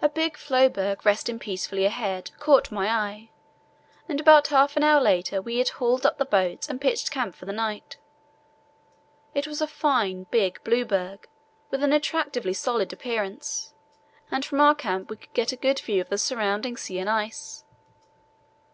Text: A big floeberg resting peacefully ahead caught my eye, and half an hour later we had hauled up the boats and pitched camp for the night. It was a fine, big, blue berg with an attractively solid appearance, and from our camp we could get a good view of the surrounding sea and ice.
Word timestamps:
A 0.00 0.08
big 0.08 0.38
floeberg 0.38 1.04
resting 1.04 1.38
peacefully 1.38 1.84
ahead 1.84 2.30
caught 2.38 2.72
my 2.72 2.88
eye, 2.88 3.28
and 4.08 4.26
half 4.26 4.78
an 4.78 4.82
hour 4.82 4.98
later 5.02 5.42
we 5.42 5.58
had 5.58 5.68
hauled 5.76 6.06
up 6.06 6.16
the 6.16 6.24
boats 6.24 6.70
and 6.70 6.80
pitched 6.80 7.10
camp 7.10 7.34
for 7.34 7.44
the 7.44 7.52
night. 7.52 7.98
It 9.34 9.46
was 9.46 9.60
a 9.60 9.66
fine, 9.66 10.22
big, 10.30 10.64
blue 10.64 10.86
berg 10.86 11.28
with 11.70 11.82
an 11.82 11.92
attractively 11.92 12.54
solid 12.54 12.94
appearance, 12.94 13.74
and 14.30 14.42
from 14.42 14.58
our 14.62 14.74
camp 14.74 15.10
we 15.10 15.18
could 15.18 15.34
get 15.34 15.52
a 15.52 15.56
good 15.56 15.80
view 15.80 16.00
of 16.00 16.08
the 16.08 16.16
surrounding 16.16 16.78
sea 16.78 16.98
and 16.98 17.10
ice. 17.10 17.62